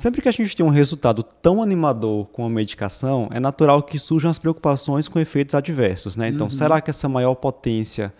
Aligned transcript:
Sempre 0.00 0.22
que 0.22 0.30
a 0.30 0.32
gente 0.32 0.56
tem 0.56 0.64
um 0.64 0.70
resultado 0.70 1.22
tão 1.22 1.62
animador 1.62 2.24
com 2.28 2.42
a 2.42 2.48
medicação, 2.48 3.28
é 3.30 3.38
natural 3.38 3.82
que 3.82 3.98
surjam 3.98 4.30
as 4.30 4.38
preocupações 4.38 5.06
com 5.08 5.20
efeitos 5.20 5.54
adversos, 5.54 6.16
né? 6.16 6.28
Então, 6.28 6.46
uhum. 6.46 6.50
será 6.50 6.80
que 6.80 6.88
essa 6.88 7.06
maior 7.06 7.34
potência 7.34 8.10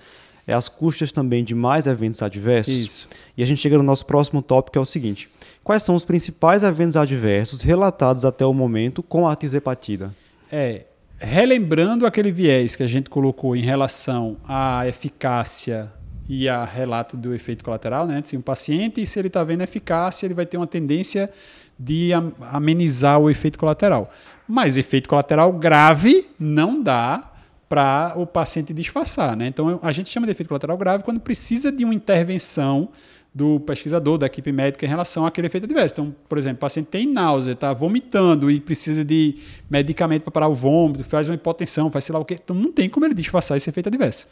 é 0.46 0.53
as 0.53 0.69
custas 0.69 1.11
também 1.11 1.43
de 1.43 1.54
mais 1.54 1.87
eventos 1.87 2.21
adversos? 2.21 2.79
Isso. 2.79 3.08
E 3.35 3.43
a 3.43 3.46
gente 3.46 3.62
chega 3.62 3.79
no 3.79 3.82
nosso 3.82 4.04
próximo 4.04 4.43
tópico, 4.43 4.72
que 4.72 4.79
é 4.79 4.80
o 4.82 4.85
seguinte: 4.85 5.30
quais 5.64 5.82
são 5.82 5.95
os 5.95 6.04
principais 6.04 6.62
eventos 6.62 6.98
adversos 6.98 7.63
relatados 7.63 8.26
até 8.26 8.44
o 8.44 8.53
momento 8.53 9.03
com 9.03 9.26
a 9.26 9.35
tisepatida? 9.35 10.15
É, 10.53 10.85
relembrando 11.19 12.04
aquele 12.04 12.31
viés 12.31 12.76
que 12.76 12.83
a 12.83 12.87
gente 12.87 13.08
colocou 13.08 13.56
em 13.56 13.62
relação 13.62 14.37
à 14.47 14.87
eficácia 14.87 15.90
e 16.33 16.48
a 16.48 16.65
relato 16.65 17.16
do 17.16 17.34
efeito 17.34 17.65
colateral, 17.65 18.06
né? 18.06 18.23
Se 18.24 18.37
um 18.37 18.41
paciente, 18.41 19.05
se 19.05 19.19
ele 19.19 19.27
está 19.27 19.42
vendo 19.42 19.62
eficácia, 19.62 20.27
ele 20.27 20.34
vai 20.34 20.46
ter 20.46 20.56
uma 20.56 20.66
tendência 20.66 21.28
de 21.77 22.10
amenizar 22.52 23.19
o 23.19 23.28
efeito 23.28 23.59
colateral. 23.59 24.09
Mas 24.46 24.77
efeito 24.77 25.08
colateral 25.08 25.52
grave 25.52 26.28
não 26.38 26.80
dá 26.80 27.32
para 27.69 28.14
o 28.14 28.24
paciente 28.24 28.72
disfarçar, 28.72 29.36
né? 29.36 29.48
Então 29.48 29.80
a 29.82 29.91
gente 29.91 30.08
chama 30.08 30.24
de 30.24 30.30
efeito 30.30 30.46
colateral 30.46 30.78
grave 30.78 31.02
quando 31.02 31.19
precisa 31.19 31.72
de 31.72 31.84
uma 31.84 31.95
intervenção 31.95 32.91
do 33.34 33.58
pesquisador, 33.58 34.16
da 34.16 34.27
equipe 34.27 34.52
médica 34.52 34.86
em 34.86 34.88
relação 34.88 35.27
àquele 35.27 35.48
efeito 35.48 35.64
adverso. 35.64 35.94
Então, 35.94 36.14
por 36.28 36.38
exemplo, 36.38 36.58
o 36.58 36.60
paciente 36.60 36.86
tem 36.86 37.08
náusea, 37.08 37.52
está 37.52 37.72
vomitando 37.72 38.48
e 38.52 38.60
precisa 38.60 39.05
de 39.05 39.36
medicamento 39.69 40.22
para 40.22 40.30
parar 40.30 40.48
o 40.48 40.55
vômito, 40.55 41.02
faz 41.02 41.28
uma 41.28 41.34
hipotensão, 41.34 41.91
faz 41.91 42.05
sei 42.05 42.12
lá 42.12 42.20
o 42.20 42.24
quê. 42.24 42.38
Então, 42.41 42.55
não 42.55 42.70
tem 42.70 42.88
como 42.88 43.05
ele 43.05 43.14
disfarçar 43.14 43.56
esse 43.56 43.69
efeito 43.69 43.88
adverso. 43.88 44.28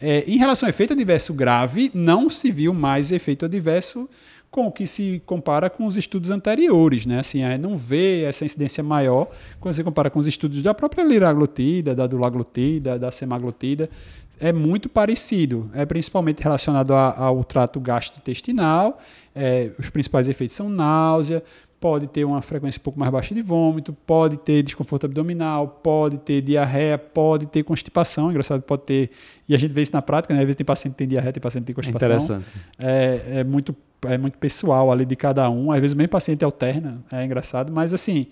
É, 0.00 0.24
em 0.26 0.38
relação 0.38 0.66
ao 0.66 0.70
efeito 0.70 0.94
adverso 0.94 1.34
grave, 1.34 1.90
não 1.92 2.30
se 2.30 2.50
viu 2.50 2.72
mais 2.72 3.12
efeito 3.12 3.44
adverso 3.44 4.08
com 4.50 4.66
o 4.66 4.72
que 4.72 4.84
se 4.84 5.22
compara 5.24 5.70
com 5.70 5.86
os 5.86 5.96
estudos 5.96 6.30
anteriores, 6.30 7.06
né? 7.06 7.20
Assim, 7.20 7.42
é, 7.42 7.56
não 7.56 7.76
vê 7.76 8.24
essa 8.24 8.44
incidência 8.44 8.82
maior 8.82 9.30
quando 9.60 9.74
você 9.74 9.84
compara 9.84 10.10
com 10.10 10.18
os 10.18 10.26
estudos 10.26 10.60
da 10.62 10.74
própria 10.74 11.04
liraglutida, 11.04 11.94
da 11.94 12.06
dulaglutida, 12.06 12.98
da 12.98 13.12
semaglutida, 13.12 13.88
é 14.40 14.52
muito 14.52 14.88
parecido. 14.88 15.70
É 15.72 15.84
principalmente 15.86 16.42
relacionado 16.42 16.94
a, 16.94 17.16
ao 17.16 17.44
trato 17.44 17.78
gastrointestinal. 17.78 18.98
É, 19.34 19.70
os 19.78 19.88
principais 19.90 20.28
efeitos 20.28 20.56
são 20.56 20.68
náusea, 20.68 21.44
pode 21.80 22.06
ter 22.06 22.24
uma 22.24 22.42
frequência 22.42 22.78
um 22.78 22.82
pouco 22.82 23.00
mais 23.00 23.10
baixa 23.10 23.34
de 23.34 23.40
vômito, 23.40 23.92
pode 24.06 24.36
ter 24.36 24.62
desconforto 24.62 25.06
abdominal, 25.06 25.66
pode 25.82 26.18
ter 26.18 26.42
diarreia, 26.42 26.98
pode 26.98 27.46
ter 27.46 27.62
constipação. 27.62 28.30
Engraçado, 28.30 28.60
pode 28.60 28.82
ter. 28.82 29.10
E 29.48 29.54
a 29.54 29.58
gente 29.58 29.72
vê 29.72 29.80
isso 29.80 29.92
na 29.92 30.02
prática, 30.02 30.34
né? 30.34 30.40
Às 30.40 30.46
vezes 30.46 30.56
tem 30.56 30.64
paciente 30.64 30.92
que 30.92 30.98
tem 30.98 31.08
diarreia, 31.08 31.32
tem 31.32 31.40
paciente 31.40 31.62
que 31.62 31.66
tem 31.66 31.74
constipação. 31.74 32.08
Interessante. 32.08 32.46
É, 32.78 33.40
é 33.40 33.44
muito 33.44 33.74
é 34.02 34.16
muito 34.16 34.38
pessoal 34.38 34.90
ali 34.92 35.04
de 35.04 35.16
cada 35.16 35.48
um. 35.50 35.72
Às 35.72 35.80
vezes 35.80 35.94
o 35.94 35.96
mesmo 35.96 36.10
paciente 36.10 36.44
alterna, 36.44 37.02
é 37.10 37.24
engraçado, 37.24 37.72
mas 37.72 37.92
assim, 37.92 38.26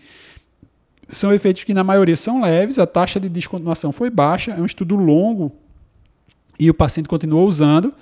são 1.06 1.32
efeitos 1.32 1.64
que 1.64 1.74
na 1.74 1.84
maioria 1.84 2.16
são 2.16 2.42
leves, 2.42 2.78
a 2.78 2.86
taxa 2.86 3.19
de 3.19 3.28
descontinuação 3.28 3.92
foi 3.92 4.10
baixa, 4.10 4.52
é 4.52 4.60
um 4.60 4.66
estudo 4.66 4.94
longo 4.94 5.52
e 6.58 6.69
o 6.70 6.74
paciente 6.74 7.08
continuou 7.08 7.46
usando. 7.46 7.92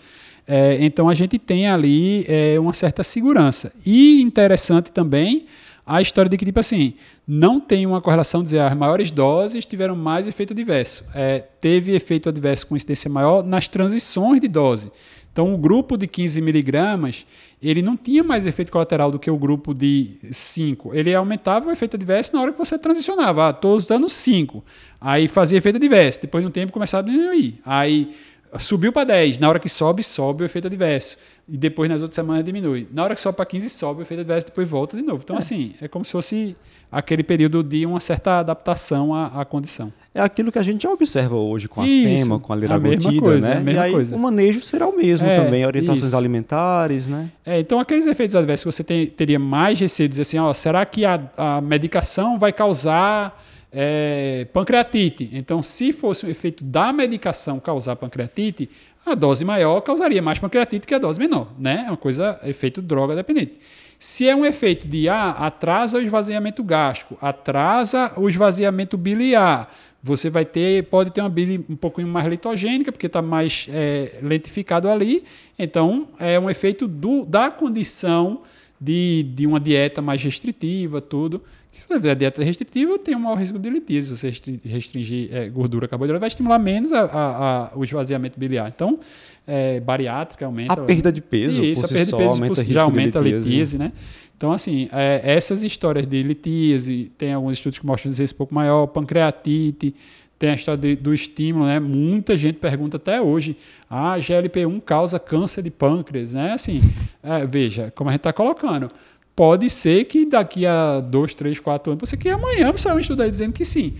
É, 0.46 0.78
então 0.80 1.08
a 1.08 1.14
gente 1.14 1.38
tem 1.38 1.66
ali 1.66 2.24
é, 2.28 2.58
uma 2.58 2.72
certa 2.72 3.02
segurança. 3.02 3.72
E 3.84 4.20
interessante 4.22 4.92
também 4.92 5.46
a 5.86 6.02
história 6.02 6.28
de 6.28 6.36
que, 6.36 6.44
tipo 6.44 6.58
assim, 6.58 6.94
não 7.26 7.60
tem 7.60 7.86
uma 7.86 8.00
correlação 8.00 8.42
de 8.42 8.46
dizer 8.46 8.60
as 8.60 8.74
maiores 8.74 9.10
doses 9.12 9.64
tiveram 9.64 9.94
mais 9.94 10.26
efeito 10.26 10.52
adverso. 10.52 11.04
É, 11.14 11.38
teve 11.60 11.94
efeito 11.94 12.28
adverso 12.28 12.66
com 12.66 12.74
incidência 12.74 13.08
maior 13.08 13.44
nas 13.44 13.68
transições 13.68 14.40
de 14.40 14.48
dose. 14.48 14.90
Então, 15.32 15.54
o 15.54 15.58
grupo 15.58 15.98
de 15.98 16.06
15 16.06 16.40
miligramas, 16.40 17.26
ele 17.62 17.82
não 17.82 17.94
tinha 17.94 18.24
mais 18.24 18.46
efeito 18.46 18.72
colateral 18.72 19.12
do 19.12 19.18
que 19.18 19.30
o 19.30 19.36
grupo 19.36 19.74
de 19.74 20.16
5. 20.32 20.94
Ele 20.94 21.14
aumentava 21.14 21.68
o 21.68 21.70
efeito 21.70 21.94
adverso 21.94 22.34
na 22.34 22.40
hora 22.40 22.52
que 22.52 22.58
você 22.58 22.78
transicionava. 22.78 23.48
Ah, 23.48 23.50
estou 23.50 23.76
usando 23.76 24.08
5. 24.08 24.64
Aí 24.98 25.28
fazia 25.28 25.58
efeito 25.58 25.76
adverso. 25.76 26.22
Depois 26.22 26.42
de 26.42 26.48
um 26.48 26.50
tempo 26.50 26.72
começava 26.72 27.06
a 27.06 27.10
diminuir. 27.10 27.60
Aí 27.66 28.14
subiu 28.58 28.92
para 28.92 29.04
10. 29.04 29.38
Na 29.38 29.48
hora 29.48 29.58
que 29.58 29.68
sobe, 29.68 30.02
sobe 30.02 30.42
o 30.42 30.46
efeito 30.46 30.66
adverso. 30.66 31.16
E 31.48 31.56
depois 31.56 31.88
nas 31.88 32.02
outras 32.02 32.16
semanas 32.16 32.44
diminui. 32.44 32.88
Na 32.92 33.04
hora 33.04 33.14
que 33.14 33.20
sobe 33.20 33.36
para 33.36 33.46
15, 33.46 33.70
sobe 33.70 34.00
o 34.00 34.02
efeito 34.02 34.20
adverso, 34.20 34.46
depois 34.46 34.68
volta 34.68 34.96
de 34.96 35.02
novo. 35.02 35.22
Então, 35.22 35.36
é. 35.36 35.38
assim, 35.38 35.74
é 35.80 35.88
como 35.88 36.04
se 36.04 36.12
fosse 36.12 36.56
aquele 36.90 37.22
período 37.22 37.62
de 37.62 37.84
uma 37.84 38.00
certa 38.00 38.40
adaptação 38.40 39.14
à, 39.14 39.26
à 39.40 39.44
condição. 39.44 39.92
É 40.14 40.20
aquilo 40.20 40.50
que 40.50 40.58
a 40.58 40.62
gente 40.62 40.84
já 40.84 40.90
observa 40.90 41.36
hoje 41.36 41.68
com 41.68 41.82
a 41.82 41.86
isso, 41.86 42.24
SEMA, 42.24 42.38
com 42.38 42.52
a 42.52 42.56
liraglutida, 42.56 43.38
né? 43.38 43.72
E 43.72 43.78
aí 43.78 43.92
coisa. 43.92 44.16
o 44.16 44.18
manejo 44.18 44.62
será 44.62 44.88
o 44.88 44.96
mesmo 44.96 45.26
é, 45.26 45.36
também, 45.36 45.66
orientações 45.66 46.06
isso. 46.06 46.16
alimentares, 46.16 47.06
né? 47.06 47.30
É, 47.44 47.60
então 47.60 47.78
aqueles 47.78 48.06
efeitos 48.06 48.34
adversos 48.34 48.64
que 48.64 48.72
você 48.72 48.84
tem, 48.84 49.06
teria 49.06 49.38
mais 49.38 49.78
receio 49.78 50.08
de 50.08 50.12
dizer 50.12 50.22
assim, 50.22 50.38
ó, 50.38 50.52
será 50.54 50.86
que 50.86 51.04
a, 51.04 51.20
a 51.36 51.60
medicação 51.60 52.38
vai 52.38 52.52
causar 52.52 53.38
é, 53.72 54.46
pancreatite? 54.52 55.30
Então, 55.32 55.62
se 55.62 55.92
fosse 55.92 56.26
o 56.26 56.30
efeito 56.30 56.64
da 56.64 56.92
medicação 56.92 57.60
causar 57.60 57.96
pancreatite, 57.96 58.68
a 59.04 59.14
dose 59.14 59.44
maior 59.44 59.80
causaria 59.80 60.20
mais 60.20 60.38
pancreatite 60.38 60.86
que 60.86 60.94
a 60.94 60.98
dose 60.98 61.18
menor, 61.18 61.52
né? 61.58 61.84
É 61.86 61.90
uma 61.90 61.96
coisa, 61.96 62.40
efeito 62.44 62.82
droga 62.82 63.14
dependente. 63.14 63.58
Se 63.98 64.28
é 64.28 64.36
um 64.36 64.44
efeito 64.44 64.86
de 64.86 65.08
ah, 65.08 65.30
atrasa 65.30 65.98
o 65.98 66.02
esvaziamento 66.02 66.62
gástrico, 66.62 67.16
atrasa 67.20 68.12
o 68.16 68.28
esvaziamento 68.28 68.98
biliar, 68.98 69.72
você 70.02 70.30
vai 70.30 70.44
ter, 70.44 70.84
pode 70.84 71.10
ter 71.10 71.20
uma 71.20 71.30
bile 71.30 71.64
um 71.68 71.76
pouquinho 71.76 72.06
mais 72.06 72.26
litogênica, 72.28 72.92
porque 72.92 73.06
está 73.06 73.22
mais 73.22 73.66
é, 73.70 74.18
lentificado 74.22 74.88
ali. 74.88 75.24
Então, 75.58 76.08
é 76.18 76.38
um 76.38 76.48
efeito 76.48 76.86
do, 76.86 77.24
da 77.24 77.50
condição 77.50 78.42
de, 78.80 79.22
de 79.34 79.46
uma 79.46 79.60
dieta 79.60 80.02
mais 80.02 80.22
restritiva, 80.22 81.00
tudo. 81.00 81.42
Se 81.72 81.84
você 81.86 81.94
fizer 81.96 82.10
a 82.10 82.14
dieta 82.14 82.42
restritiva, 82.42 82.98
tem 82.98 83.14
um 83.14 83.20
maior 83.20 83.36
risco 83.36 83.58
de 83.58 83.68
litíase. 83.68 84.16
Se 84.16 84.16
você 84.16 84.58
restringir 84.64 85.28
é, 85.30 85.48
gordura 85.50 85.86
carboidrato, 85.86 86.20
vai 86.20 86.28
estimular 86.28 86.58
menos 86.58 86.90
a, 86.90 87.00
a, 87.04 87.66
a, 87.66 87.78
o 87.78 87.84
esvaziamento 87.84 88.40
biliar. 88.40 88.72
Então, 88.74 88.98
é, 89.46 89.78
bariátrica 89.80 90.46
aumenta. 90.46 90.72
A 90.72 90.76
perda 90.76 91.12
de 91.12 91.20
peso, 91.20 91.62
isso, 91.62 91.82
por 91.82 91.90
a 91.90 91.92
perda 91.92 92.04
si 92.04 92.10
de 92.12 92.16
peso 92.16 92.30
aumenta 92.30 92.64
já 92.64 92.82
aumenta 92.82 93.18
a 93.18 93.22
litíase, 93.22 93.76
né? 93.76 93.92
Então, 94.34 94.52
assim, 94.52 94.88
é, 94.92 95.20
essas 95.24 95.62
histórias 95.62 96.06
de 96.06 96.22
litíase, 96.22 97.12
tem 97.16 97.32
alguns 97.34 97.54
estudos 97.54 97.78
que 97.78 97.86
mostram 97.86 98.12
esse 98.12 98.34
pouco 98.34 98.54
maior, 98.54 98.86
pancreatite, 98.86 99.94
tem 100.38 100.50
a 100.50 100.54
história 100.54 100.80
de, 100.80 100.96
do 100.96 101.14
estímulo, 101.14 101.66
né? 101.66 101.80
Muita 101.80 102.36
gente 102.36 102.58
pergunta 102.58 102.96
até 102.96 103.20
hoje, 103.20 103.56
ah, 103.88 104.16
GLP-1 104.18 104.80
causa 104.82 105.18
câncer 105.18 105.62
de 105.62 105.70
pâncreas, 105.70 106.34
né? 106.34 106.52
Assim, 106.52 106.80
é, 107.22 107.46
veja, 107.46 107.92
como 107.94 108.10
a 108.10 108.12
gente 108.12 108.20
está 108.20 108.32
colocando, 108.32 108.90
pode 109.34 109.68
ser 109.70 110.04
que 110.04 110.26
daqui 110.26 110.66
a 110.66 111.00
dois, 111.00 111.34
três, 111.34 111.58
quatro 111.58 111.92
anos, 111.92 112.08
você 112.08 112.16
que 112.16 112.28
amanhã 112.28 112.72
você 112.72 112.88
vai 112.88 113.00
estudar 113.00 113.28
dizendo 113.28 113.52
que 113.52 113.64
sim. 113.64 113.94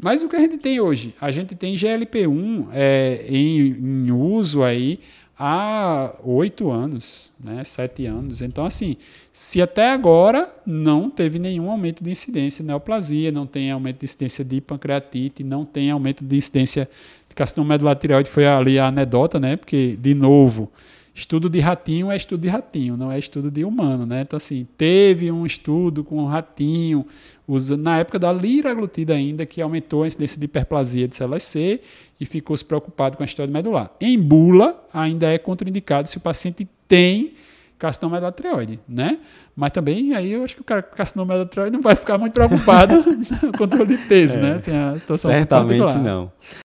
Mas 0.00 0.22
o 0.22 0.28
que 0.28 0.36
a 0.36 0.40
gente 0.40 0.58
tem 0.58 0.80
hoje? 0.80 1.14
A 1.20 1.30
gente 1.30 1.54
tem 1.54 1.74
GLP-1 1.74 2.68
é, 2.72 3.24
em, 3.28 4.06
em 4.06 4.10
uso 4.10 4.62
aí 4.62 4.98
há 5.38 6.14
oito 6.22 6.70
anos, 6.70 7.30
né, 7.42 7.64
sete 7.64 8.06
anos. 8.06 8.40
Então, 8.40 8.64
assim, 8.64 8.96
se 9.32 9.60
até 9.60 9.90
agora 9.90 10.52
não 10.64 11.10
teve 11.10 11.38
nenhum 11.38 11.70
aumento 11.70 12.02
de 12.02 12.10
incidência 12.10 12.62
de 12.62 12.68
neoplasia, 12.68 13.32
não 13.32 13.46
tem 13.46 13.70
aumento 13.70 13.98
de 14.00 14.04
incidência 14.04 14.44
de 14.44 14.60
pancreatite, 14.60 15.42
não 15.42 15.64
tem 15.64 15.90
aumento 15.90 16.24
de 16.24 16.36
incidência 16.36 16.88
de 17.28 17.34
carcinoma 17.34 17.74
medular 17.74 17.96
tireoide, 17.96 18.30
foi 18.30 18.46
ali 18.46 18.78
a 18.78 18.86
anedota, 18.86 19.40
né, 19.40 19.56
porque, 19.56 19.96
de 20.00 20.14
novo, 20.14 20.70
Estudo 21.14 21.48
de 21.48 21.60
ratinho 21.60 22.10
é 22.10 22.16
estudo 22.16 22.40
de 22.40 22.48
ratinho, 22.48 22.96
não 22.96 23.10
é 23.10 23.16
estudo 23.16 23.48
de 23.48 23.64
humano, 23.64 24.04
né? 24.04 24.22
Então, 24.22 24.36
assim, 24.36 24.66
teve 24.76 25.30
um 25.30 25.46
estudo 25.46 26.02
com 26.02 26.24
ratinho, 26.24 27.06
na 27.78 27.98
época 28.00 28.18
da 28.18 28.32
liraglutida 28.32 29.14
ainda, 29.14 29.46
que 29.46 29.62
aumentou 29.62 30.02
a 30.02 30.08
incidência 30.08 30.40
de 30.40 30.46
hiperplasia 30.46 31.06
de 31.06 31.14
células 31.14 31.44
C 31.44 31.80
e 32.18 32.26
ficou 32.26 32.56
se 32.56 32.64
preocupado 32.64 33.16
com 33.16 33.22
a 33.22 33.26
história 33.26 33.52
medular. 33.52 33.92
Em 34.00 34.18
bula, 34.18 34.84
ainda 34.92 35.28
é 35.28 35.38
contraindicado 35.38 36.08
se 36.08 36.16
o 36.16 36.20
paciente 36.20 36.66
tem 36.88 37.34
carcinoma 37.78 38.16
medular 38.16 38.32
tireoide, 38.32 38.80
né? 38.88 39.18
Mas 39.54 39.70
também 39.70 40.14
aí 40.14 40.32
eu 40.32 40.42
acho 40.42 40.56
que 40.56 40.62
o 40.62 40.64
cara 40.64 40.82
com 40.82 40.96
carcinoma 40.96 41.34
medular 41.34 41.48
tireoide 41.48 41.76
não 41.76 41.82
vai 41.82 41.94
ficar 41.94 42.18
muito 42.18 42.32
preocupado 42.32 43.04
com 43.40 43.46
o 43.46 43.52
controle 43.52 43.96
de 43.96 44.02
peso, 44.08 44.38
é, 44.38 44.42
né? 44.42 44.54
Assim, 44.54 44.72
Certamente 45.16 45.98
não. 45.98 46.32